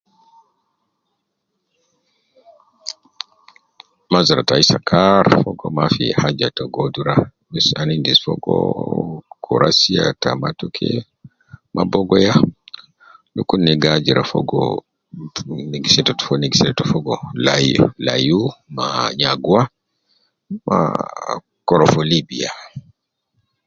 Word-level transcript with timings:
Mazra 4.11 4.41
tayi 4.47 4.63
sakaari, 4.69 5.35
mafi 5.77 6.05
haja 6.21 6.47
ta 6.57 6.63
godura, 6.75 7.15
bes 7.51 7.67
ana 7.79 7.91
endis 7.97 8.19
fogo 8.25 8.55
kura 9.45 9.69
siya 9.79 10.05
ta 10.21 10.29
matoke 10.43 10.89
ma 11.75 11.83
bogoya 11.91 12.33
dukur 13.35 13.59
ina 13.59 13.73
gi 13.81 13.89
ajira 13.95 14.21
fogo, 14.31 14.61
ina 15.65 15.77
gisetetu 15.83 16.25
ina 16.35 16.47
gisetetu 16.53 16.83
fogo 16.91 17.15
layu, 17.45 17.81
layu, 18.05 18.39
nyagwa, 19.19 19.61
korofo 21.67 22.01
libiya. 22.11 22.51